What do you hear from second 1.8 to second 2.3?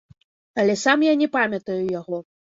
яго.